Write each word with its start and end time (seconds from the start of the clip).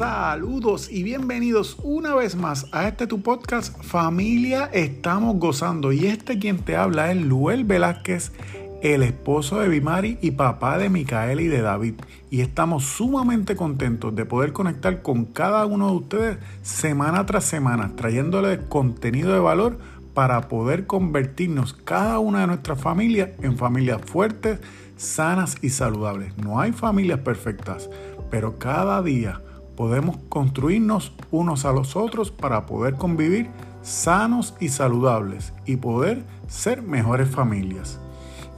Saludos 0.00 0.90
y 0.90 1.02
bienvenidos 1.02 1.76
una 1.82 2.14
vez 2.14 2.34
más 2.34 2.68
a 2.72 2.88
este 2.88 3.06
tu 3.06 3.20
podcast 3.20 3.84
Familia 3.84 4.70
Estamos 4.72 5.36
Gozando. 5.36 5.92
Y 5.92 6.06
este 6.06 6.38
quien 6.38 6.56
te 6.56 6.74
habla 6.74 7.12
es 7.12 7.20
Luel 7.20 7.64
Velázquez, 7.64 8.32
el 8.80 9.02
esposo 9.02 9.60
de 9.60 9.68
Bimari 9.68 10.16
y 10.22 10.30
papá 10.30 10.78
de 10.78 10.88
Micaela 10.88 11.42
y 11.42 11.48
de 11.48 11.60
David. 11.60 11.96
Y 12.30 12.40
estamos 12.40 12.86
sumamente 12.86 13.56
contentos 13.56 14.16
de 14.16 14.24
poder 14.24 14.54
conectar 14.54 15.02
con 15.02 15.26
cada 15.26 15.66
uno 15.66 15.90
de 15.90 15.96
ustedes 15.96 16.38
semana 16.62 17.26
tras 17.26 17.44
semana, 17.44 17.92
trayéndoles 17.94 18.58
contenido 18.70 19.34
de 19.34 19.40
valor 19.40 19.76
para 20.14 20.48
poder 20.48 20.86
convertirnos 20.86 21.74
cada 21.74 22.20
una 22.20 22.40
de 22.40 22.46
nuestras 22.46 22.80
familias 22.80 23.32
en 23.42 23.58
familias 23.58 24.00
fuertes, 24.00 24.60
sanas 24.96 25.58
y 25.60 25.68
saludables. 25.68 26.38
No 26.38 26.58
hay 26.58 26.72
familias 26.72 27.18
perfectas, 27.18 27.90
pero 28.30 28.58
cada 28.58 29.02
día 29.02 29.42
podemos 29.80 30.18
construirnos 30.28 31.10
unos 31.30 31.64
a 31.64 31.72
los 31.72 31.96
otros 31.96 32.30
para 32.30 32.66
poder 32.66 32.96
convivir 32.96 33.48
sanos 33.80 34.54
y 34.60 34.68
saludables 34.68 35.54
y 35.64 35.76
poder 35.76 36.22
ser 36.48 36.82
mejores 36.82 37.30
familias. 37.30 37.98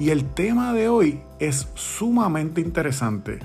Y 0.01 0.11
el 0.11 0.25
tema 0.25 0.73
de 0.73 0.89
hoy 0.89 1.21
es 1.39 1.69
sumamente 1.75 2.61
interesante. 2.61 3.39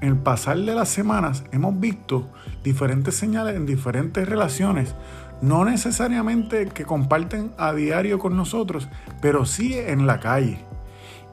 En 0.00 0.08
el 0.08 0.16
pasar 0.16 0.56
de 0.56 0.74
las 0.74 0.88
semanas 0.88 1.44
hemos 1.52 1.78
visto 1.78 2.30
diferentes 2.64 3.16
señales 3.16 3.56
en 3.56 3.66
diferentes 3.66 4.26
relaciones, 4.26 4.94
no 5.42 5.66
necesariamente 5.66 6.68
que 6.68 6.86
comparten 6.86 7.52
a 7.58 7.74
diario 7.74 8.18
con 8.18 8.38
nosotros, 8.38 8.88
pero 9.20 9.44
sí 9.44 9.74
en 9.74 10.06
la 10.06 10.18
calle. 10.18 10.60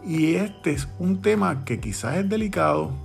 Y 0.06 0.36
este 0.36 0.72
es 0.72 0.90
un 1.00 1.22
tema 1.22 1.64
que 1.64 1.80
quizás 1.80 2.18
es 2.18 2.28
delicado, 2.28 3.05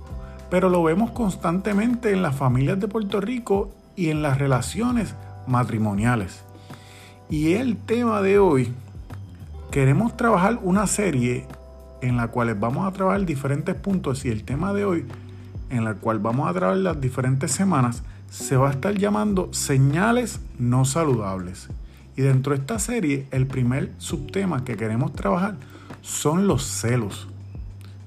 pero 0.51 0.69
lo 0.69 0.83
vemos 0.83 1.11
constantemente 1.11 2.11
en 2.11 2.21
las 2.21 2.35
familias 2.35 2.77
de 2.77 2.89
Puerto 2.89 3.21
Rico 3.21 3.73
y 3.95 4.09
en 4.09 4.21
las 4.21 4.37
relaciones 4.37 5.15
matrimoniales. 5.47 6.43
Y 7.29 7.53
el 7.53 7.77
tema 7.77 8.21
de 8.21 8.37
hoy, 8.37 8.73
queremos 9.71 10.17
trabajar 10.17 10.59
una 10.61 10.87
serie 10.87 11.47
en 12.01 12.17
la 12.17 12.27
cual 12.27 12.53
vamos 12.55 12.85
a 12.85 12.91
trabajar 12.91 13.25
diferentes 13.25 13.75
puntos 13.75 14.25
y 14.25 14.29
el 14.29 14.43
tema 14.43 14.73
de 14.73 14.83
hoy, 14.83 15.05
en 15.69 15.85
la 15.85 15.93
cual 15.93 16.19
vamos 16.19 16.49
a 16.49 16.53
trabajar 16.53 16.81
las 16.81 16.99
diferentes 16.99 17.53
semanas, 17.53 18.03
se 18.29 18.57
va 18.57 18.67
a 18.67 18.71
estar 18.71 18.93
llamando 18.97 19.53
señales 19.53 20.41
no 20.59 20.83
saludables. 20.83 21.69
Y 22.17 22.23
dentro 22.23 22.53
de 22.53 22.59
esta 22.59 22.77
serie, 22.77 23.25
el 23.31 23.47
primer 23.47 23.93
subtema 23.99 24.65
que 24.65 24.75
queremos 24.75 25.13
trabajar 25.13 25.55
son 26.01 26.45
los 26.45 26.65
celos. 26.65 27.29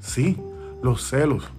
Sí, 0.01 0.37
los 0.83 1.09
celos. 1.09 1.51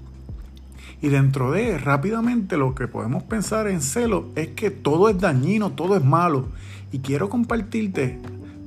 Y 1.05 1.09
dentro 1.09 1.51
de 1.51 1.77
rápidamente 1.77 2.57
lo 2.57 2.73
que 2.73 2.87
podemos 2.87 3.21
pensar 3.21 3.67
en 3.67 3.81
celo 3.81 4.29
es 4.35 4.47
que 4.47 4.71
todo 4.71 5.07
es 5.07 5.19
dañino, 5.19 5.73
todo 5.73 5.95
es 5.95 6.03
malo. 6.03 6.47
Y 6.91 6.97
quiero 6.97 7.29
compartirte 7.29 8.19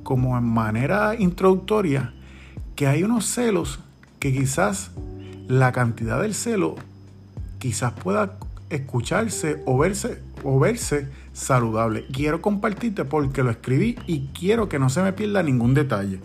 como 0.05 0.39
en 0.39 0.45
manera 0.45 1.17
introductoria 1.19 2.15
que 2.77 2.87
hay 2.87 3.03
unos 3.03 3.27
celos 3.27 3.81
que 4.21 4.33
quizás 4.33 4.93
la 5.49 5.73
cantidad 5.73 6.23
del 6.23 6.33
celo 6.33 6.77
quizás 7.59 7.95
pueda 7.95 8.39
escucharse 8.71 9.61
o 9.67 9.77
verse 9.77 10.23
o 10.45 10.61
verse 10.61 11.09
saludable. 11.33 12.07
Quiero 12.13 12.41
compartirte 12.41 13.05
porque 13.05 13.43
lo 13.43 13.51
escribí 13.51 13.99
y 14.07 14.29
quiero 14.29 14.69
que 14.69 14.79
no 14.79 14.91
se 14.91 15.03
me 15.03 15.13
pierda 15.13 15.43
ningún 15.43 15.75
detalle. 15.75 16.21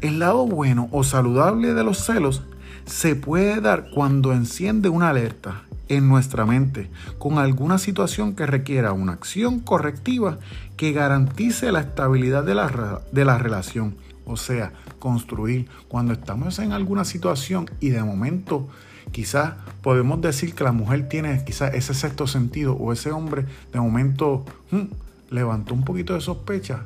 El 0.00 0.20
lado 0.20 0.46
bueno 0.46 0.88
o 0.90 1.04
saludable 1.04 1.74
de 1.74 1.84
los 1.84 1.98
celos 1.98 2.44
se 2.86 3.16
puede 3.16 3.60
dar 3.60 3.90
cuando 3.90 4.32
enciende 4.32 4.88
una 4.88 5.10
alerta 5.10 5.62
en 5.88 6.08
nuestra 6.08 6.44
mente 6.44 6.90
con 7.18 7.38
alguna 7.38 7.78
situación 7.78 8.34
que 8.34 8.46
requiera 8.46 8.92
una 8.92 9.12
acción 9.12 9.60
correctiva 9.60 10.38
que 10.76 10.92
garantice 10.92 11.72
la 11.72 11.80
estabilidad 11.80 12.44
de 12.44 12.54
la, 12.54 13.00
de 13.10 13.24
la 13.24 13.38
relación. 13.38 13.96
O 14.26 14.36
sea, 14.36 14.72
construir. 14.98 15.68
Cuando 15.88 16.12
estamos 16.12 16.58
en 16.58 16.72
alguna 16.72 17.04
situación 17.04 17.70
y 17.80 17.90
de 17.90 18.02
momento 18.02 18.68
quizás 19.12 19.54
podemos 19.82 20.20
decir 20.20 20.54
que 20.54 20.64
la 20.64 20.72
mujer 20.72 21.08
tiene 21.08 21.42
quizás 21.44 21.72
ese 21.74 21.94
sexto 21.94 22.26
sentido 22.26 22.74
o 22.74 22.92
ese 22.92 23.10
hombre 23.10 23.46
de 23.72 23.80
momento 23.80 24.44
hmm, 24.70 24.84
levantó 25.30 25.74
un 25.74 25.84
poquito 25.84 26.14
de 26.14 26.20
sospecha. 26.20 26.84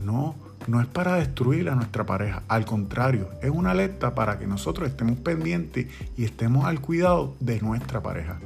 No, 0.00 0.34
no 0.66 0.80
es 0.80 0.86
para 0.86 1.16
destruir 1.16 1.68
a 1.68 1.74
nuestra 1.74 2.04
pareja, 2.04 2.42
al 2.48 2.64
contrario, 2.64 3.28
es 3.42 3.50
una 3.50 3.72
alerta 3.72 4.14
para 4.14 4.38
que 4.38 4.46
nosotros 4.46 4.88
estemos 4.88 5.18
pendientes 5.18 5.86
y 6.16 6.24
estemos 6.24 6.64
al 6.66 6.80
cuidado 6.80 7.34
de 7.40 7.60
nuestra 7.60 8.02
pareja. 8.02 8.38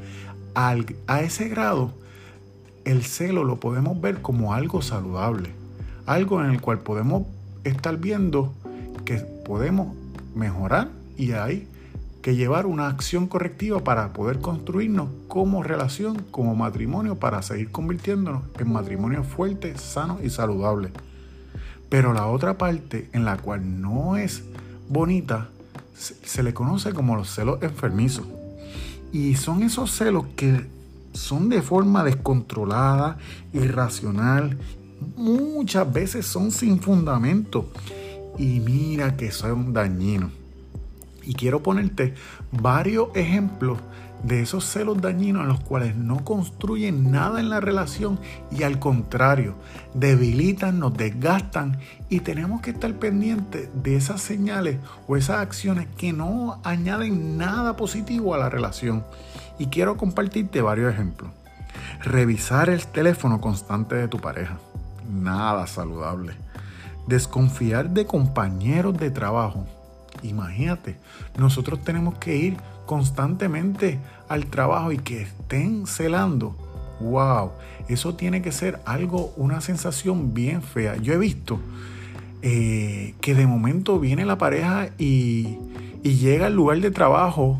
a 0.54 1.20
ese 1.20 1.48
grado, 1.48 1.92
el 2.84 3.02
celo 3.02 3.44
lo 3.44 3.56
podemos 3.60 4.00
ver 4.00 4.22
como 4.22 4.54
algo 4.54 4.80
saludable, 4.80 5.50
algo 6.06 6.42
en 6.42 6.50
el 6.50 6.60
cual 6.60 6.78
podemos 6.78 7.26
estar 7.64 7.96
viendo 7.98 8.54
que 9.04 9.16
podemos 9.16 9.94
mejorar 10.34 10.88
y 11.16 11.32
hay 11.32 11.68
que 12.22 12.34
llevar 12.34 12.66
una 12.66 12.88
acción 12.88 13.28
correctiva 13.28 13.84
para 13.84 14.12
poder 14.12 14.40
construirnos 14.40 15.08
como 15.28 15.62
relación, 15.62 16.24
como 16.30 16.54
matrimonio, 16.56 17.16
para 17.16 17.42
seguir 17.42 17.70
convirtiéndonos 17.70 18.42
en 18.58 18.72
matrimonio 18.72 19.22
fuerte, 19.22 19.76
sano 19.78 20.18
y 20.22 20.30
saludable. 20.30 20.90
Pero 21.88 22.12
la 22.12 22.26
otra 22.26 22.58
parte 22.58 23.08
en 23.12 23.24
la 23.24 23.36
cual 23.36 23.80
no 23.80 24.16
es 24.16 24.42
bonita 24.88 25.48
se, 25.96 26.42
le 26.42 26.52
conoce 26.52 26.92
como 26.92 27.16
los 27.16 27.30
celos 27.34 27.62
enfermizos. 27.62 28.26
Y 29.12 29.36
son 29.36 29.62
esos 29.62 29.90
celos 29.90 30.26
que 30.36 30.66
son 31.12 31.48
de 31.48 31.62
forma 31.62 32.04
descontrolada, 32.04 33.18
irracional, 33.52 34.58
muchas 35.16 35.90
veces 35.90 36.26
son 36.26 36.50
sin 36.50 36.80
fundamento. 36.80 37.70
Y 38.38 38.60
mira 38.60 39.16
que 39.16 39.30
son 39.30 39.72
dañinos. 39.72 40.30
Y 41.22 41.34
quiero 41.34 41.62
ponerte 41.62 42.14
varios 42.52 43.08
ejemplos 43.14 43.78
de 44.26 44.42
esos 44.42 44.64
celos 44.64 45.00
dañinos 45.00 45.42
en 45.42 45.48
los 45.48 45.60
cuales 45.60 45.94
no 45.94 46.24
construyen 46.24 47.12
nada 47.12 47.38
en 47.38 47.48
la 47.48 47.60
relación 47.60 48.18
y 48.50 48.64
al 48.64 48.80
contrario, 48.80 49.54
debilitan, 49.94 50.80
nos 50.80 50.94
desgastan 50.94 51.78
y 52.08 52.20
tenemos 52.20 52.60
que 52.60 52.70
estar 52.70 52.92
pendientes 52.94 53.68
de 53.82 53.96
esas 53.96 54.20
señales 54.20 54.78
o 55.06 55.16
esas 55.16 55.38
acciones 55.38 55.86
que 55.96 56.12
no 56.12 56.60
añaden 56.64 57.38
nada 57.38 57.76
positivo 57.76 58.34
a 58.34 58.38
la 58.38 58.50
relación. 58.50 59.04
Y 59.58 59.66
quiero 59.66 59.96
compartirte 59.96 60.60
varios 60.60 60.92
ejemplos. 60.92 61.30
Revisar 62.02 62.68
el 62.68 62.84
teléfono 62.86 63.40
constante 63.40 63.94
de 63.94 64.08
tu 64.08 64.18
pareja. 64.18 64.58
Nada 65.08 65.68
saludable. 65.68 66.34
Desconfiar 67.06 67.90
de 67.90 68.06
compañeros 68.06 68.98
de 68.98 69.10
trabajo. 69.12 69.66
Imagínate, 70.22 70.96
nosotros 71.38 71.82
tenemos 71.84 72.18
que 72.18 72.36
ir 72.36 72.56
constantemente 72.86 73.98
al 74.28 74.46
trabajo 74.46 74.92
y 74.92 74.98
que 74.98 75.22
estén 75.22 75.86
celando, 75.86 76.56
wow, 77.00 77.50
eso 77.88 78.14
tiene 78.14 78.42
que 78.42 78.52
ser 78.52 78.80
algo, 78.84 79.32
una 79.36 79.60
sensación 79.60 80.34
bien 80.34 80.62
fea. 80.62 80.96
Yo 80.96 81.12
he 81.12 81.18
visto 81.18 81.60
eh, 82.42 83.14
que 83.20 83.34
de 83.34 83.46
momento 83.46 83.98
viene 83.98 84.24
la 84.24 84.38
pareja 84.38 84.88
y, 84.98 85.58
y 86.02 86.14
llega 86.14 86.46
al 86.46 86.54
lugar 86.54 86.80
de 86.80 86.90
trabajo 86.90 87.58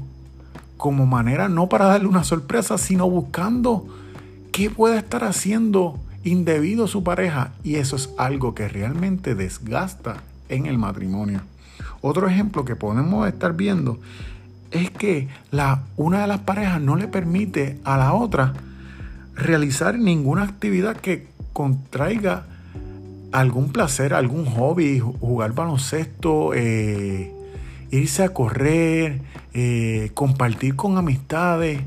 como 0.77 1.07
manera 1.07 1.49
no 1.49 1.69
para 1.69 1.87
darle 1.87 2.09
una 2.09 2.25
sorpresa, 2.25 2.79
sino 2.79 3.09
buscando 3.09 3.87
qué 4.53 4.71
puede 4.71 4.99
estar 4.99 5.25
haciendo 5.25 5.99
indebido 6.25 6.89
su 6.89 7.05
pareja 7.05 7.53
y 7.63 7.77
eso 7.77 7.97
es 7.97 8.11
algo 8.19 8.55
que 8.55 8.69
realmente 8.69 9.35
desgasta 9.35 10.23
en 10.49 10.67
el 10.67 10.79
matrimonio. 10.79 11.41
Otro 12.01 12.29
ejemplo 12.29 12.65
que 12.65 12.77
podemos 12.77 13.27
estar 13.29 13.55
viendo 13.55 13.99
es 14.71 14.91
que 14.91 15.29
la, 15.51 15.83
una 15.97 16.23
de 16.23 16.27
las 16.27 16.41
parejas 16.41 16.81
no 16.81 16.97
le 16.97 17.09
permite 17.09 17.79
a 17.85 17.97
la 17.97 18.15
otra 18.15 18.55
realizar 19.35 19.99
ninguna 19.99 20.43
actividad 20.43 20.97
que 20.97 21.29
contraiga 21.53 22.47
algún 23.33 23.71
placer, 23.71 24.15
algún 24.15 24.47
hobby, 24.47 24.99
jugar 24.99 25.53
baloncesto, 25.53 26.53
eh, 26.55 27.33
irse 27.91 28.23
a 28.23 28.31
correr, 28.31 29.21
eh, 29.53 30.11
compartir 30.15 30.77
con 30.77 30.97
amistades. 30.97 31.81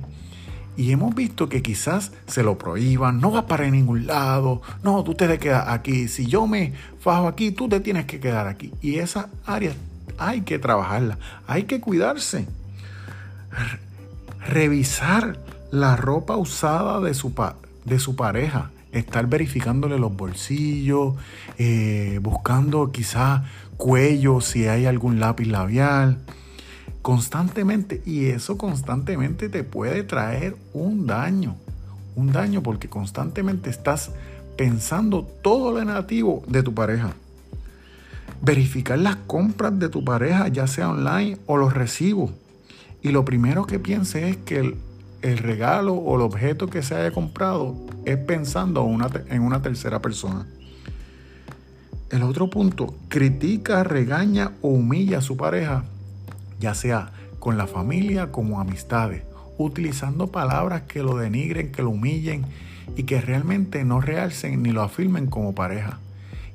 Y 0.78 0.92
hemos 0.92 1.14
visto 1.14 1.50
que 1.50 1.62
quizás 1.62 2.14
se 2.26 2.42
lo 2.42 2.58
prohíban, 2.58 3.20
no 3.20 3.32
va 3.32 3.48
para 3.48 3.70
ningún 3.70 4.08
lado, 4.08 4.62
no, 4.82 5.04
tú 5.04 5.14
te 5.14 5.38
quedas 5.38 5.68
aquí, 5.68 6.08
si 6.08 6.26
yo 6.26 6.48
me 6.48 6.72
fajo 7.02 7.28
aquí, 7.28 7.52
tú 7.52 7.68
te 7.68 7.82
tienes 7.82 8.06
que 8.06 8.22
quedar 8.22 8.48
aquí. 8.48 8.72
Y 8.82 8.96
esa 9.00 9.30
área 9.46 9.74
hay 10.20 10.42
que 10.42 10.60
trabajarla, 10.60 11.18
hay 11.48 11.64
que 11.64 11.80
cuidarse 11.80 12.48
revisar 14.48 15.40
la 15.72 15.96
ropa 15.96 16.38
usada 16.38 17.00
de 17.00 17.14
su, 17.14 17.34
de 17.86 18.00
su 18.00 18.16
pareja, 18.16 18.72
estar 18.92 19.28
verificándole 19.28 20.00
los 20.00 20.16
bolsillos, 20.16 21.16
eh, 21.58 22.20
buscando 22.22 22.92
quizás 22.92 23.44
cuello, 23.78 24.42
si 24.42 24.68
hay 24.68 24.86
algún 24.86 25.20
lápiz 25.20 25.48
labial, 25.48 26.18
constantemente. 27.02 28.02
Y 28.06 28.26
eso 28.28 28.58
constantemente 28.58 29.50
te 29.50 29.64
puede 29.64 30.04
traer 30.04 30.56
un 30.74 31.06
daño, 31.06 31.56
un 32.16 32.32
daño 32.32 32.64
porque 32.64 32.90
constantemente 32.90 33.70
estás 33.70 34.12
pensando 34.58 35.24
todo 35.24 35.72
lo 35.72 35.86
negativo 35.86 36.44
de 36.48 36.64
tu 36.64 36.74
pareja. 36.74 37.14
Verificar 38.42 38.98
las 39.00 39.18
compras 39.18 39.78
de 39.80 39.90
tu 39.90 40.04
pareja, 40.04 40.48
ya 40.48 40.68
sea 40.68 40.90
online 40.90 41.38
o 41.46 41.58
los 41.58 41.74
recibos. 41.74 42.32
Y 43.02 43.10
lo 43.10 43.26
primero 43.26 43.66
que 43.66 43.80
piense 43.80 44.30
es 44.30 44.38
que 44.38 44.60
el, 45.22 45.38
regalo 45.38 45.94
o 45.94 46.16
el 46.16 46.22
objeto 46.22 46.68
que 46.68 46.82
se 46.82 46.96
haya 46.96 47.12
comprado 47.12 47.76
es 48.06 48.18
pensando 48.18 48.88
en 49.30 49.42
una 49.42 49.62
tercera 49.62 50.02
persona. 50.02 50.46
El 52.10 52.24
otro 52.24 52.50
punto, 52.50 52.96
critica, 53.08 53.84
regaña 53.84 54.54
o 54.62 54.70
humilla 54.70 55.20
a 55.20 55.22
su 55.22 55.38
pareja, 55.38 55.84
ya 56.60 56.74
sea 56.74 57.12
con 57.38 57.56
la 57.56 57.68
familia 57.68 58.32
como 58.32 58.60
amistades, 58.60 59.24
utilizando 59.60 60.28
palabras 60.28 60.84
que 60.84 61.04
lo 61.04 61.18
denigren, 61.18 61.72
que 61.72 61.84
lo 61.84 61.92
humillen 61.92 62.46
y 62.96 63.04
que 63.04 63.22
realmente 63.22 63.84
no 63.84 64.02
realcen 64.02 64.64
ni 64.64 64.72
lo 64.72 64.82
afirmen 64.82 65.28
como 65.28 65.54
pareja. 65.54 66.00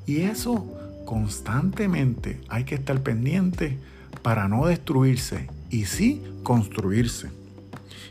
Y 0.06 0.22
eso 0.22 0.66
constantemente 1.04 2.40
hay 2.48 2.64
que 2.64 2.74
estar 2.74 3.00
pendiente 3.02 3.78
para 4.22 4.48
no 4.48 4.66
destruirse 4.66 5.48
y 5.70 5.84
sí 5.84 6.22
construirse. 6.42 7.30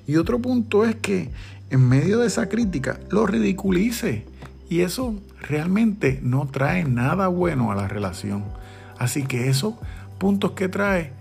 Y 0.05 0.17
otro 0.17 0.39
punto 0.39 0.85
es 0.85 0.95
que 0.95 1.29
en 1.69 1.87
medio 1.87 2.19
de 2.19 2.27
esa 2.27 2.49
crítica 2.49 2.99
lo 3.09 3.25
ridiculice. 3.25 4.25
Y 4.69 4.81
eso 4.81 5.15
realmente 5.41 6.19
no 6.23 6.47
trae 6.47 6.83
nada 6.83 7.27
bueno 7.27 7.71
a 7.71 7.75
la 7.75 7.87
relación. 7.87 8.43
Así 8.97 9.23
que 9.23 9.49
esos 9.49 9.75
puntos 10.17 10.51
que 10.51 10.69
trae, 10.69 11.11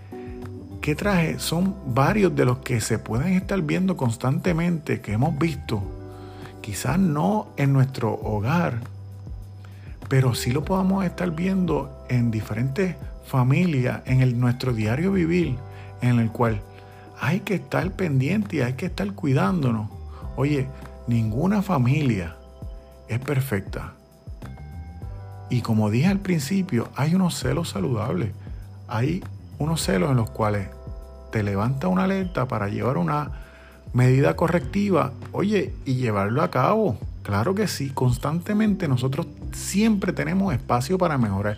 que 0.81 0.95
traje 0.95 1.39
son 1.39 1.75
varios 1.87 2.35
de 2.35 2.45
los 2.45 2.59
que 2.59 2.81
se 2.81 2.99
pueden 2.99 3.33
estar 3.33 3.61
viendo 3.61 3.97
constantemente, 3.97 5.01
que 5.01 5.13
hemos 5.13 5.37
visto. 5.37 5.81
Quizás 6.61 6.99
no 6.99 7.47
en 7.57 7.73
nuestro 7.73 8.13
hogar, 8.13 8.79
pero 10.13 10.35
sí 10.35 10.51
lo 10.51 10.63
podamos 10.63 11.03
estar 11.05 11.31
viendo 11.31 12.05
en 12.07 12.29
diferentes 12.29 12.95
familias, 13.25 14.03
en 14.05 14.39
nuestro 14.39 14.71
diario 14.71 15.11
vivir, 15.11 15.55
en 16.03 16.19
el 16.19 16.29
cual 16.29 16.61
hay 17.19 17.39
que 17.39 17.55
estar 17.55 17.89
pendiente 17.93 18.57
y 18.57 18.61
hay 18.61 18.73
que 18.73 18.85
estar 18.85 19.11
cuidándonos. 19.13 19.89
Oye, 20.35 20.67
ninguna 21.07 21.63
familia 21.63 22.35
es 23.07 23.17
perfecta. 23.21 23.93
Y 25.49 25.61
como 25.61 25.89
dije 25.89 26.09
al 26.09 26.19
principio, 26.19 26.89
hay 26.95 27.15
unos 27.15 27.39
celos 27.39 27.69
saludables. 27.69 28.33
Hay 28.87 29.23
unos 29.57 29.81
celos 29.81 30.11
en 30.11 30.17
los 30.17 30.29
cuales 30.29 30.67
te 31.31 31.41
levanta 31.41 31.87
una 31.87 32.03
alerta 32.03 32.47
para 32.47 32.69
llevar 32.69 32.97
una 32.97 33.31
medida 33.93 34.35
correctiva, 34.35 35.11
oye, 35.31 35.73
y 35.85 35.95
llevarlo 35.95 36.43
a 36.43 36.51
cabo. 36.51 36.99
Claro 37.23 37.55
que 37.55 37.67
sí, 37.67 37.89
constantemente 37.89 38.87
nosotros 38.87 39.25
siempre 39.53 40.13
tenemos 40.13 40.53
espacio 40.53 40.97
para 40.97 41.17
mejorar 41.17 41.57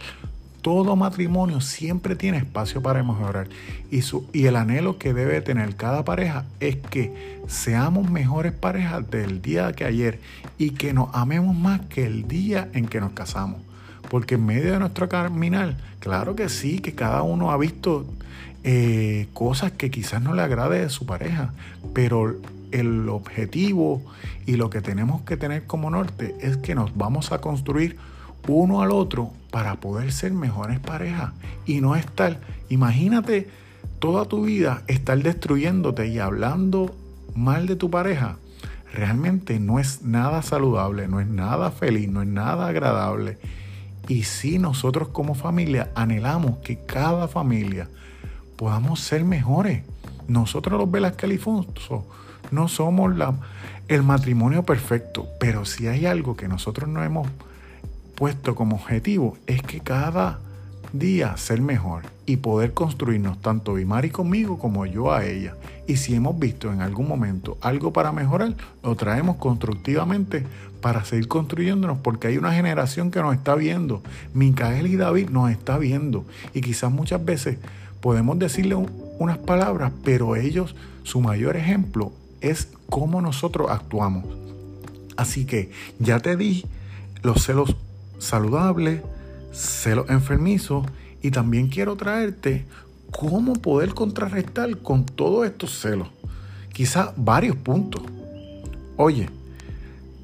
todo 0.65 0.95
matrimonio 0.95 1.61
siempre 1.61 2.15
tiene 2.15 2.39
espacio 2.39 2.81
para 2.81 3.03
mejorar. 3.03 3.47
Y, 3.91 4.01
su, 4.01 4.27
y 4.33 4.47
el 4.47 4.55
anhelo 4.55 4.97
que 4.97 5.13
debe 5.13 5.39
tener 5.41 5.75
cada 5.75 6.03
pareja 6.03 6.45
es 6.59 6.77
que 6.77 7.39
seamos 7.47 8.09
mejores 8.09 8.51
parejas 8.51 9.07
del 9.11 9.43
día 9.43 9.73
que 9.73 9.85
ayer 9.85 10.19
y 10.57 10.71
que 10.71 10.91
nos 10.91 11.09
amemos 11.13 11.55
más 11.55 11.81
que 11.81 12.07
el 12.07 12.27
día 12.27 12.67
en 12.73 12.87
que 12.87 12.99
nos 12.99 13.11
casamos. 13.11 13.61
Porque 14.09 14.35
en 14.35 14.47
medio 14.47 14.71
de 14.71 14.79
nuestro 14.79 15.07
caminar, 15.07 15.77
claro 15.99 16.35
que 16.35 16.49
sí, 16.49 16.79
que 16.79 16.95
cada 16.95 17.21
uno 17.21 17.51
ha 17.51 17.57
visto 17.57 18.07
eh, 18.63 19.27
cosas 19.33 19.71
que 19.71 19.91
quizás 19.91 20.19
no 20.19 20.33
le 20.33 20.41
agrade 20.41 20.81
de 20.81 20.89
su 20.89 21.05
pareja, 21.05 21.53
pero 21.93 22.37
el 22.79 23.09
objetivo 23.09 24.01
y 24.45 24.55
lo 24.55 24.69
que 24.69 24.81
tenemos 24.81 25.21
que 25.21 25.37
tener 25.37 25.65
como 25.65 25.89
norte 25.89 26.35
es 26.41 26.57
que 26.57 26.75
nos 26.75 26.95
vamos 26.95 27.31
a 27.31 27.39
construir 27.39 27.97
uno 28.47 28.81
al 28.81 28.91
otro 28.91 29.31
para 29.51 29.75
poder 29.79 30.11
ser 30.11 30.33
mejores 30.33 30.79
parejas 30.79 31.31
y 31.65 31.81
no 31.81 31.95
estar, 31.95 32.39
imagínate 32.69 33.49
toda 33.99 34.25
tu 34.25 34.43
vida 34.43 34.83
estar 34.87 35.21
destruyéndote 35.21 36.07
y 36.07 36.19
hablando 36.19 36.95
mal 37.33 37.65
de 37.67 37.75
tu 37.75 37.89
pareja. 37.89 38.37
Realmente 38.93 39.59
no 39.59 39.79
es 39.79 40.03
nada 40.03 40.41
saludable, 40.41 41.07
no 41.07 41.19
es 41.19 41.27
nada 41.27 41.71
feliz, 41.71 42.09
no 42.09 42.21
es 42.21 42.27
nada 42.27 42.67
agradable. 42.67 43.37
Y 44.07 44.23
si 44.23 44.59
nosotros 44.59 45.09
como 45.09 45.35
familia 45.35 45.91
anhelamos 45.95 46.57
que 46.59 46.77
cada 46.77 47.27
familia 47.27 47.89
podamos 48.55 48.99
ser 48.99 49.23
mejores. 49.23 49.83
Nosotros 50.27 50.79
los 50.79 50.89
Velas 50.89 51.13
Califonso 51.13 52.05
no 52.51 52.67
somos 52.67 53.15
la, 53.15 53.33
el 53.87 54.03
matrimonio 54.03 54.63
perfecto, 54.63 55.27
pero 55.39 55.65
si 55.65 55.87
hay 55.87 56.05
algo 56.05 56.35
que 56.35 56.47
nosotros 56.47 56.89
no 56.89 57.03
hemos 57.03 57.27
puesto 58.15 58.55
como 58.55 58.77
objetivo 58.77 59.37
es 59.45 59.61
que 59.61 59.81
cada 59.81 60.39
día 60.93 61.35
ser 61.37 61.61
mejor 61.61 62.03
y 62.25 62.37
poder 62.37 62.73
construirnos 62.73 63.41
tanto 63.41 63.73
Bimari 63.73 64.09
conmigo 64.09 64.57
como 64.57 64.85
yo 64.85 65.13
a 65.13 65.25
ella. 65.25 65.55
Y 65.87 65.97
si 65.97 66.15
hemos 66.15 66.39
visto 66.39 66.71
en 66.71 66.81
algún 66.81 67.07
momento 67.07 67.57
algo 67.61 67.93
para 67.93 68.11
mejorar, 68.11 68.55
lo 68.83 68.95
traemos 68.95 69.35
constructivamente 69.35 70.45
para 70.81 71.03
seguir 71.03 71.27
construyéndonos 71.27 71.99
porque 71.99 72.27
hay 72.27 72.37
una 72.37 72.53
generación 72.53 73.11
que 73.11 73.21
nos 73.21 73.35
está 73.35 73.55
viendo. 73.55 74.01
Micael 74.33 74.87
y 74.87 74.95
David 74.95 75.29
nos 75.29 75.51
está 75.51 75.77
viendo 75.77 76.25
y 76.53 76.61
quizás 76.61 76.91
muchas 76.91 77.23
veces 77.23 77.57
podemos 78.01 78.39
decirle 78.39 78.75
unas 79.19 79.37
palabras, 79.37 79.91
pero 80.03 80.35
ellos, 80.35 80.75
su 81.03 81.21
mayor 81.21 81.55
ejemplo 81.57 82.11
es 82.41 82.69
cómo 82.89 83.21
nosotros 83.21 83.69
actuamos. 83.69 84.25
Así 85.17 85.45
que 85.45 85.71
ya 85.99 86.19
te 86.19 86.35
di 86.35 86.65
los 87.23 87.43
celos 87.43 87.75
saludable, 88.19 89.01
celos 89.51 90.09
enfermizos 90.09 90.85
y 91.21 91.31
también 91.31 91.67
quiero 91.67 91.95
traerte 91.95 92.65
cómo 93.11 93.53
poder 93.53 93.93
contrarrestar 93.93 94.77
con 94.79 95.05
todos 95.05 95.45
estos 95.45 95.79
celos. 95.79 96.09
Quizás 96.73 97.11
varios 97.15 97.55
puntos. 97.55 98.03
Oye, 98.97 99.29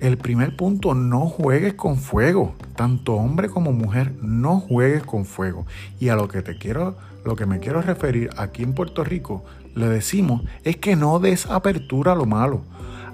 el 0.01 0.17
primer 0.17 0.55
punto, 0.55 0.95
no 0.95 1.27
juegues 1.27 1.75
con 1.75 1.97
fuego. 1.97 2.55
Tanto 2.75 3.13
hombre 3.13 3.49
como 3.49 3.71
mujer, 3.71 4.13
no 4.21 4.59
juegues 4.59 5.03
con 5.03 5.25
fuego. 5.25 5.65
Y 5.99 6.09
a 6.09 6.15
lo 6.15 6.27
que 6.27 6.41
te 6.41 6.57
quiero, 6.57 6.97
lo 7.23 7.35
que 7.35 7.45
me 7.45 7.59
quiero 7.59 7.81
referir 7.81 8.31
aquí 8.35 8.63
en 8.63 8.73
Puerto 8.73 9.03
Rico, 9.03 9.45
le 9.75 9.87
decimos 9.87 10.43
es 10.63 10.77
que 10.77 10.95
no 10.95 11.19
des 11.19 11.45
apertura 11.45 12.13
a 12.13 12.15
lo 12.15 12.25
malo, 12.25 12.61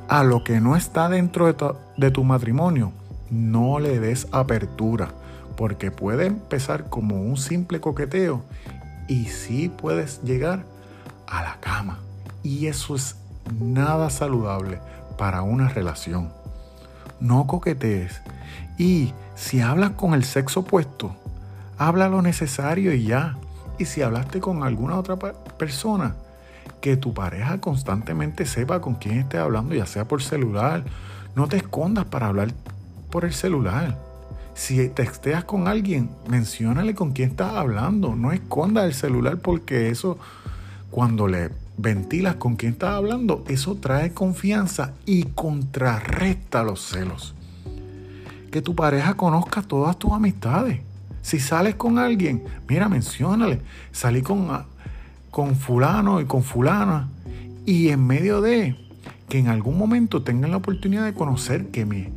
a 0.07 0.23
lo 0.23 0.43
que 0.43 0.59
no 0.61 0.75
está 0.75 1.09
dentro 1.09 1.51
de 1.51 1.55
de 1.97 2.11
tu 2.11 2.23
matrimonio 2.23 2.93
no 3.29 3.79
le 3.79 3.99
des 3.99 4.27
apertura, 4.31 5.09
porque 5.55 5.91
puede 5.91 6.27
empezar 6.27 6.89
como 6.89 7.21
un 7.21 7.37
simple 7.37 7.79
coqueteo 7.79 8.43
y 9.07 9.25
sí 9.25 9.69
puedes 9.69 10.21
llegar 10.23 10.63
a 11.27 11.43
la 11.43 11.57
cama. 11.59 11.99
Y 12.43 12.67
eso 12.67 12.95
es 12.95 13.15
nada 13.59 14.09
saludable 14.09 14.79
para 15.17 15.41
una 15.41 15.69
relación. 15.69 16.31
No 17.19 17.47
coquetees. 17.47 18.21
Y 18.77 19.13
si 19.35 19.61
hablas 19.61 19.91
con 19.91 20.13
el 20.13 20.23
sexo 20.23 20.61
opuesto, 20.61 21.15
habla 21.77 22.09
lo 22.09 22.21
necesario 22.21 22.93
y 22.93 23.05
ya. 23.05 23.37
Y 23.79 23.85
si 23.85 24.01
hablaste 24.01 24.39
con 24.39 24.63
alguna 24.63 24.97
otra 24.97 25.17
persona, 25.17 26.15
que 26.81 26.97
tu 26.97 27.13
pareja 27.13 27.59
constantemente 27.59 28.45
sepa 28.45 28.81
con 28.81 28.95
quién 28.95 29.19
esté 29.19 29.37
hablando, 29.37 29.75
ya 29.75 29.85
sea 29.85 30.07
por 30.07 30.21
celular. 30.21 30.83
No 31.35 31.47
te 31.47 31.57
escondas 31.57 32.05
para 32.05 32.27
hablar 32.27 32.49
por 33.09 33.25
el 33.25 33.33
celular. 33.33 33.97
Si 34.53 34.89
texteas 34.89 35.43
con 35.43 35.67
alguien, 35.67 36.09
menciónale 36.27 36.95
con 36.95 37.11
quién 37.11 37.29
estás 37.29 37.53
hablando. 37.53 38.15
No 38.15 38.31
escondas 38.31 38.85
el 38.85 38.93
celular 38.93 39.37
porque 39.37 39.89
eso, 39.89 40.17
cuando 40.89 41.27
le 41.27 41.51
ventilas 41.77 42.35
con 42.35 42.55
quién 42.55 42.73
estás 42.73 42.95
hablando, 42.95 43.43
eso 43.47 43.75
trae 43.75 44.13
confianza 44.13 44.93
y 45.05 45.23
contrarresta 45.23 46.63
los 46.63 46.81
celos. 46.81 47.35
Que 48.51 48.61
tu 48.61 48.75
pareja 48.75 49.13
conozca 49.15 49.61
todas 49.61 49.97
tus 49.99 50.11
amistades. 50.11 50.79
Si 51.21 51.39
sales 51.39 51.75
con 51.75 51.99
alguien, 51.99 52.43
mira, 52.67 52.89
menciónale. 52.89 53.61
Salí 53.91 54.21
con, 54.21 54.47
con 55.31 55.55
fulano 55.55 56.21
y 56.21 56.25
con 56.25 56.43
fulana. 56.43 57.09
Y 57.65 57.89
en 57.89 58.05
medio 58.05 58.41
de 58.41 58.75
que 59.29 59.39
en 59.39 59.47
algún 59.47 59.77
momento 59.77 60.23
tengan 60.23 60.51
la 60.51 60.57
oportunidad 60.57 61.05
de 61.05 61.13
conocer 61.13 61.67
que 61.67 61.85
mi, 61.85 62.07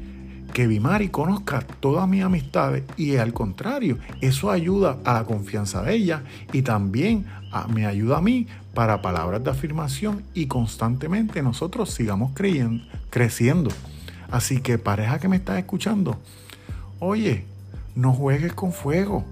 que 0.52 0.67
Bimari 0.67 1.09
conozca 1.09 1.61
todas 1.81 2.09
mis 2.09 2.23
amistades 2.23 2.85
y 2.97 3.17
al 3.17 3.33
contrario, 3.33 3.99
eso 4.21 4.50
ayuda 4.50 4.99
a 5.05 5.14
la 5.14 5.25
confianza 5.25 5.83
de 5.83 5.95
ella 5.95 6.23
y 6.52 6.62
también 6.62 7.26
me 7.73 7.87
ayuda 7.87 8.19
a 8.19 8.21
mí 8.21 8.47
para 8.75 9.02
palabras 9.02 9.43
de 9.43 9.50
afirmación 9.50 10.23
y 10.35 10.47
constantemente 10.47 11.43
nosotros 11.43 11.90
sigamos 11.90 12.33
creyendo, 12.35 12.85
creciendo. 13.11 13.71
Así 14.31 14.61
que 14.61 14.79
pareja 14.79 15.19
que 15.19 15.29
me 15.29 15.37
estás 15.37 15.59
escuchando, 15.59 16.17
oye, 17.00 17.45
no 17.97 18.12
juegues 18.12 18.52
con 18.52 18.73
fuego. 18.73 19.25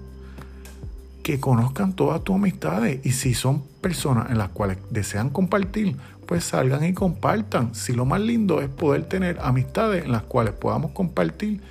Que 1.29 1.39
conozcan 1.39 1.93
todas 1.93 2.23
tus 2.23 2.37
amistades 2.37 3.05
y 3.05 3.11
si 3.11 3.35
son 3.35 3.61
personas 3.81 4.31
en 4.31 4.39
las 4.39 4.49
cuales 4.49 4.79
desean 4.89 5.29
compartir, 5.29 5.95
pues 6.25 6.43
salgan 6.43 6.83
y 6.83 6.93
compartan. 6.93 7.75
Si 7.75 7.93
lo 7.93 8.03
más 8.03 8.19
lindo 8.19 8.61
es 8.61 8.67
poder 8.67 9.03
tener 9.03 9.37
amistades 9.39 10.05
en 10.05 10.11
las 10.11 10.23
cuales 10.23 10.55
podamos 10.55 10.89
compartir 10.89 11.61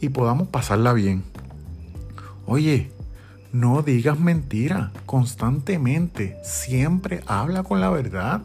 y 0.00 0.08
podamos 0.08 0.48
pasarla 0.48 0.92
bien. 0.92 1.22
Oye, 2.46 2.90
no 3.52 3.82
digas 3.82 4.18
mentira 4.18 4.90
constantemente, 5.06 6.36
siempre 6.42 7.22
habla 7.26 7.62
con 7.62 7.80
la 7.80 7.90
verdad. 7.90 8.42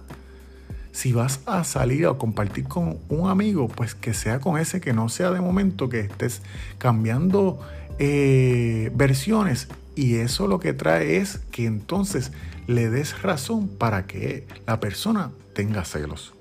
Si 0.92 1.12
vas 1.12 1.40
a 1.48 1.64
salir 1.64 2.06
a 2.06 2.14
compartir 2.14 2.66
con 2.68 3.00
un 3.10 3.32
amigo, 3.32 3.68
pues 3.68 3.96
que 3.96 4.14
sea 4.14 4.40
con 4.40 4.60
ese, 4.60 4.80
que 4.80 4.94
no 4.94 5.10
sea 5.10 5.32
de 5.32 5.42
momento 5.42 5.90
que 5.90 6.02
estés 6.02 6.44
cambiando 6.78 7.60
eh, 7.98 8.92
versiones 8.94 9.68
y 9.96 10.16
eso 10.16 10.48
lo 10.48 10.60
que 10.60 10.74
trae 10.74 11.18
es 11.18 11.40
que 11.52 11.66
entonces 11.66 12.32
le 12.68 12.90
des 12.90 13.22
razón 13.22 13.68
para 13.68 14.08
que 14.08 14.48
la 14.66 14.80
persona 14.80 15.32
tenga 15.54 15.84
celos. 15.84 16.34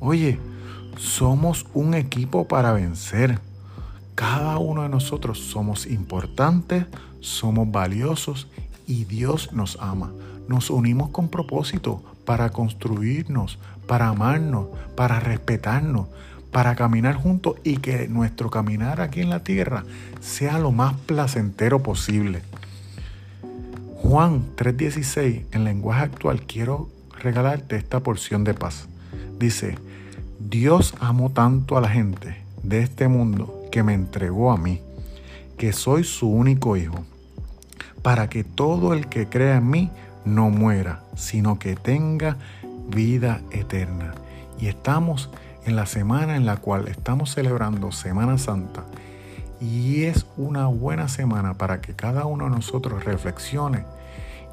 Oye, 0.00 0.38
somos 0.96 1.66
un 1.74 1.94
equipo 1.94 2.48
para 2.48 2.72
vencer. 2.72 3.38
Cada 4.14 4.58
uno 4.58 4.82
de 4.82 4.88
nosotros 4.88 5.38
somos 5.38 5.86
importantes, 5.86 6.86
somos 7.20 7.70
valiosos 7.70 8.48
y 8.86 9.04
Dios 9.04 9.52
nos 9.52 9.78
ama. 9.80 10.12
Nos 10.48 10.70
unimos 10.70 11.10
con 11.10 11.28
propósito 11.28 12.02
para 12.24 12.50
construirnos, 12.50 13.58
para 13.86 14.08
amarnos, 14.08 14.68
para 14.96 15.20
respetarnos, 15.20 16.08
para 16.52 16.76
caminar 16.76 17.14
juntos 17.14 17.56
y 17.64 17.78
que 17.78 18.08
nuestro 18.08 18.50
caminar 18.50 19.00
aquí 19.00 19.20
en 19.20 19.30
la 19.30 19.42
tierra 19.42 19.84
sea 20.20 20.58
lo 20.58 20.70
más 20.70 20.94
placentero 21.06 21.82
posible. 21.82 22.42
Juan 24.06 24.44
3:16, 24.54 25.46
en 25.52 25.64
lenguaje 25.64 26.02
actual, 26.02 26.42
quiero 26.42 26.90
regalarte 27.18 27.76
esta 27.76 28.00
porción 28.00 28.44
de 28.44 28.52
paz. 28.52 28.86
Dice, 29.38 29.78
Dios 30.38 30.94
amó 31.00 31.30
tanto 31.30 31.78
a 31.78 31.80
la 31.80 31.88
gente 31.88 32.36
de 32.62 32.80
este 32.80 33.08
mundo 33.08 33.62
que 33.72 33.82
me 33.82 33.94
entregó 33.94 34.52
a 34.52 34.58
mí, 34.58 34.82
que 35.56 35.72
soy 35.72 36.04
su 36.04 36.28
único 36.28 36.76
hijo, 36.76 37.02
para 38.02 38.28
que 38.28 38.44
todo 38.44 38.92
el 38.92 39.08
que 39.08 39.26
crea 39.26 39.56
en 39.56 39.70
mí 39.70 39.90
no 40.26 40.50
muera, 40.50 41.02
sino 41.16 41.58
que 41.58 41.74
tenga 41.74 42.36
vida 42.94 43.40
eterna. 43.52 44.14
Y 44.60 44.66
estamos 44.66 45.30
en 45.64 45.76
la 45.76 45.86
semana 45.86 46.36
en 46.36 46.44
la 46.44 46.58
cual 46.58 46.88
estamos 46.88 47.32
celebrando 47.32 47.90
Semana 47.90 48.36
Santa 48.36 48.84
y 49.62 50.04
es 50.04 50.26
una 50.36 50.66
buena 50.66 51.08
semana 51.08 51.54
para 51.54 51.80
que 51.80 51.94
cada 51.94 52.26
uno 52.26 52.44
de 52.44 52.50
nosotros 52.50 53.02
reflexione 53.04 53.93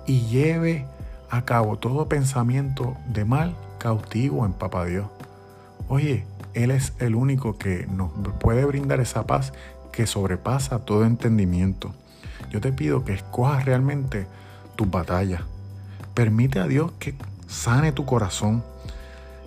y 0.05 0.21
lleve 0.27 0.85
a 1.29 1.43
cabo 1.43 1.77
todo 1.77 2.09
pensamiento 2.09 2.97
de 3.07 3.25
mal 3.25 3.55
cautivo 3.79 4.45
en 4.45 4.53
Papá 4.53 4.85
Dios. 4.85 5.07
Oye, 5.87 6.25
Él 6.53 6.71
es 6.71 6.93
el 6.99 7.15
único 7.15 7.57
que 7.57 7.87
nos 7.87 8.11
puede 8.39 8.65
brindar 8.65 8.99
esa 8.99 9.25
paz 9.25 9.53
que 9.91 10.07
sobrepasa 10.07 10.79
todo 10.79 11.05
entendimiento. 11.05 11.93
Yo 12.49 12.61
te 12.61 12.71
pido 12.71 13.05
que 13.05 13.13
escojas 13.13 13.65
realmente 13.65 14.27
tu 14.75 14.85
batalla. 14.85 15.45
Permite 16.13 16.59
a 16.59 16.67
Dios 16.67 16.91
que 16.99 17.15
sane 17.47 17.91
tu 17.91 18.05
corazón. 18.05 18.63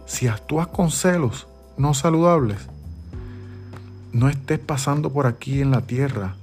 Si 0.06 0.28
actúas 0.28 0.68
con 0.68 0.90
celos 0.90 1.46
no 1.76 1.94
saludables, 1.94 2.58
no 4.12 4.28
estés 4.28 4.58
pasando 4.58 5.12
por 5.12 5.26
aquí 5.26 5.60
en 5.60 5.70
la 5.70 5.82
tierra, 5.82 6.36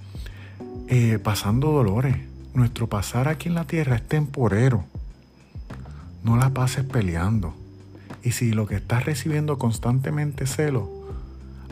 eh, 0.87 1.19
pasando 1.23 1.71
dolores. 1.71 2.30
Nuestro 2.53 2.87
pasar 2.87 3.27
aquí 3.27 3.49
en 3.49 3.55
la 3.55 3.65
tierra 3.65 3.95
es 3.95 4.07
temporero. 4.07 4.83
No 6.23 6.37
la 6.37 6.49
pases 6.49 6.83
peleando. 6.83 7.55
Y 8.23 8.31
si 8.31 8.51
lo 8.51 8.67
que 8.67 8.75
estás 8.75 9.05
recibiendo 9.05 9.57
constantemente 9.57 10.43
es 10.43 10.55
celo, 10.55 10.89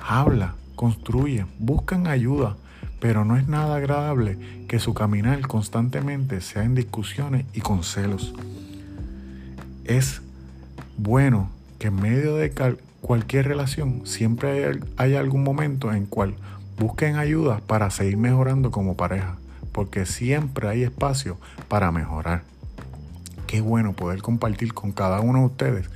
habla, 0.01 0.55
construye, 0.75 1.45
buscan 1.59 2.07
ayuda, 2.07 2.55
pero 2.99 3.25
no 3.25 3.37
es 3.37 3.47
nada 3.47 3.75
agradable 3.75 4.37
que 4.67 4.79
su 4.79 4.93
caminar 4.93 5.41
constantemente 5.41 6.41
sea 6.41 6.63
en 6.63 6.75
discusiones 6.75 7.45
y 7.53 7.61
con 7.61 7.83
celos. 7.83 8.33
Es 9.83 10.21
bueno 10.97 11.49
que 11.79 11.87
en 11.87 11.95
medio 11.95 12.35
de 12.35 12.53
cualquier 13.01 13.47
relación 13.47 14.01
siempre 14.05 14.79
hay, 14.97 15.15
algún 15.15 15.43
momento 15.43 15.91
en 15.93 16.05
cual 16.05 16.35
busquen 16.77 17.15
ayuda 17.15 17.61
para 17.65 17.89
seguir 17.89 18.17
mejorando 18.17 18.71
como 18.71 18.95
pareja, 18.95 19.37
porque 19.79 20.05
siempre 20.05 20.67
hay 20.67 20.83
espacio 20.83 21.37
para 21.69 21.89
mejorar. 21.89 22.43
Qué 23.47 23.61
bueno 23.61 23.93
poder 23.93 24.21
compartir 24.21 24.73
con 24.73 24.91
cada 24.91 25.21
uno 25.21 25.39
de 25.39 25.45
ustedes 25.45 25.89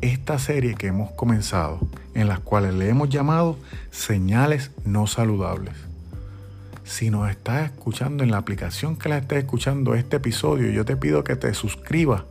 esta 0.00 0.38
serie 0.38 0.76
que 0.76 0.86
hemos 0.86 1.10
comenzado, 1.10 1.80
en 2.14 2.28
las 2.28 2.38
cuales 2.38 2.72
le 2.72 2.88
hemos 2.88 3.08
llamado 3.08 3.58
señales 3.90 4.70
no 4.84 5.08
saludables. 5.08 5.74
Si 6.84 7.10
nos 7.10 7.28
estás 7.28 7.64
escuchando 7.64 8.22
en 8.22 8.30
la 8.30 8.36
aplicación 8.36 8.94
que 8.94 9.08
la 9.08 9.18
estés 9.18 9.38
escuchando 9.38 9.96
este 9.96 10.18
episodio, 10.18 10.70
yo 10.70 10.84
te 10.84 10.96
pido 10.96 11.24
que 11.24 11.34
te 11.34 11.52
suscribas 11.52 12.22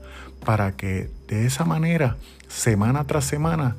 para 0.46 0.78
que 0.78 1.10
de 1.28 1.46
esa 1.46 1.66
manera, 1.66 2.16
semana 2.48 3.04
tras 3.04 3.26
semana, 3.26 3.76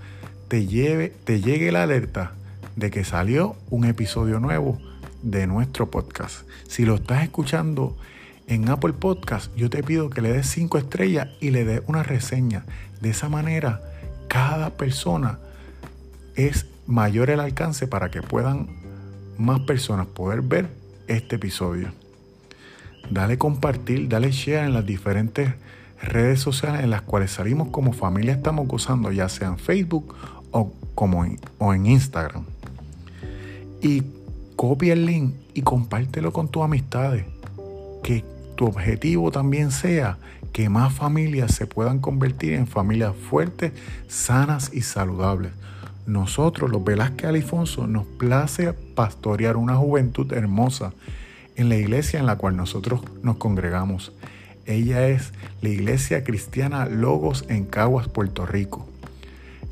te, 0.49 0.67
lleve, 0.67 1.15
te 1.25 1.41
llegue 1.41 1.73
la 1.73 1.85
alerta 1.85 2.33
de 2.77 2.91
que 2.91 3.05
salió 3.05 3.57
un 3.71 3.87
episodio 3.87 4.39
nuevo 4.39 4.79
de 5.25 5.47
nuestro 5.47 5.91
podcast. 5.91 6.47
Si 6.69 6.85
lo 6.85 6.97
estás 6.97 7.23
escuchando 7.25 7.97
en 8.47 8.69
Apple 8.69 8.93
Podcast, 8.93 9.55
yo 9.57 9.71
te 9.71 9.83
pido 9.83 10.11
que 10.11 10.21
le 10.21 10.33
des 10.33 10.47
cinco 10.47 10.79
estrellas 10.79 11.29
y 11.41 11.51
le 11.51 11.65
des 11.65 11.83
una 11.87 12.03
reseña. 12.03 12.65
De 13.01 13.11
esa 13.11 13.29
manera, 13.29 13.81
cada 14.29 14.71
persona 14.71 15.39
es 16.37 16.67
mayor 16.87 17.31
el 17.31 17.41
alcance 17.41 17.87
para 17.87 18.11
que 18.11 18.21
puedan 18.21 18.69
más 19.39 19.61
personas 19.61 20.07
poder 20.07 20.43
ver 20.43 20.69
este 21.09 21.37
episodio. 21.37 21.91
Dale 23.11 23.39
compartir, 23.39 24.09
dale 24.09 24.31
share 24.31 24.67
en 24.67 24.75
las 24.75 24.87
diferentes 24.87 25.55
redes 26.03 26.41
sociales 26.41 26.83
en 26.83 26.91
las 26.91 27.03
cuales 27.03 27.31
salimos 27.31 27.69
como 27.69 27.93
familia 27.93 28.35
estamos 28.35 28.69
gozando, 28.69 29.11
ya 29.11 29.29
sea 29.29 29.49
en 29.49 29.59
Facebook 29.59 30.15
o, 30.51 30.73
como 30.95 31.25
o 31.59 31.75
en 31.75 31.87
Instagram. 31.87 32.45
Y 33.81 34.03
copia 34.57 34.93
el 34.93 35.07
link 35.07 35.35
y 35.55 35.63
compártelo 35.63 36.33
con 36.33 36.49
tus 36.49 36.63
amistades. 36.63 37.25
Que 38.03 38.25
tu 38.57 38.67
objetivo 38.67 39.31
también 39.31 39.71
sea 39.71 40.19
que 40.53 40.69
más 40.69 40.93
familias 40.93 41.53
se 41.53 41.67
puedan 41.67 41.99
convertir 41.99 42.55
en 42.55 42.67
familias 42.67 43.15
fuertes, 43.29 43.73
sanas 44.09 44.71
y 44.73 44.83
saludables. 44.83 45.53
Nosotros, 46.07 46.71
los 46.71 46.85
Velázquez 46.85 47.27
Alifonso, 47.27 47.87
nos 47.87 48.07
place 48.07 48.73
pastorear 48.73 49.57
una 49.57 49.77
juventud 49.77 50.33
hermosa 50.33 50.93
en 51.57 51.69
la 51.69 51.77
iglesia 51.77 52.21
en 52.21 52.27
la 52.27 52.37
cual 52.37 52.57
nosotros 52.57 53.01
nos 53.23 53.37
congregamos. 53.37 54.13
Ella 54.67 55.09
es 55.09 55.33
la 55.61 55.69
Iglesia 55.69 56.25
Cristiana 56.25 56.87
Logos 56.87 57.45
en 57.49 57.65
Caguas, 57.65 58.09
Puerto 58.09 58.47
Rico, 58.47 58.87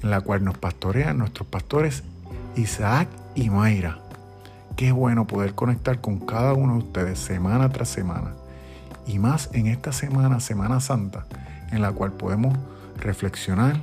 en 0.03 0.11
la 0.11 0.21
cual 0.21 0.45
nos 0.45 0.59
pastorean 0.59 1.19
nuestros 1.19 1.47
pastores 1.49 2.03
Isaac 2.57 3.09
y 3.35 3.49
Mayra. 3.49 4.02
Qué 4.77 4.91
bueno 4.91 5.27
poder 5.27 5.55
conectar 5.55 6.01
con 6.01 6.19
cada 6.21 6.55
uno 6.55 6.75
de 6.75 6.79
ustedes 6.81 7.19
semana 7.19 7.69
tras 7.69 7.89
semana. 7.89 8.33
Y 9.07 9.19
más 9.19 9.51
en 9.53 9.67
esta 9.67 9.93
semana, 9.93 10.41
Semana 10.41 10.81
Santa, 10.81 11.27
en 11.71 11.83
la 11.83 11.93
cual 11.93 12.13
podemos 12.13 12.57
reflexionar, 12.99 13.83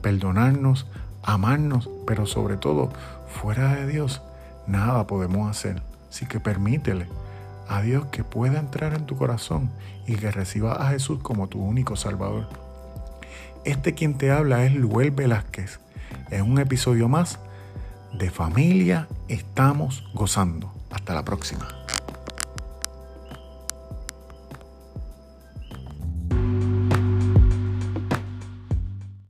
perdonarnos, 0.00 0.86
amarnos, 1.22 1.90
pero 2.06 2.26
sobre 2.26 2.56
todo, 2.56 2.90
fuera 3.28 3.74
de 3.74 3.86
Dios, 3.86 4.22
nada 4.66 5.06
podemos 5.06 5.50
hacer. 5.50 5.82
Así 6.08 6.26
que 6.26 6.40
permítele 6.40 7.06
a 7.68 7.82
Dios 7.82 8.06
que 8.06 8.24
pueda 8.24 8.58
entrar 8.58 8.94
en 8.94 9.06
tu 9.06 9.16
corazón 9.16 9.70
y 10.06 10.16
que 10.16 10.30
reciba 10.30 10.74
a 10.74 10.90
Jesús 10.90 11.20
como 11.22 11.48
tu 11.48 11.60
único 11.62 11.96
Salvador. 11.96 12.48
Este 13.64 13.94
quien 13.94 14.14
te 14.18 14.30
habla 14.30 14.64
es 14.64 14.74
Luel 14.74 15.10
Velázquez. 15.10 15.80
En 16.30 16.50
un 16.50 16.58
episodio 16.58 17.08
más 17.08 17.38
de 18.12 18.30
Familia 18.30 19.08
estamos 19.28 20.04
gozando. 20.14 20.72
Hasta 20.90 21.14
la 21.14 21.24
próxima. 21.24 21.68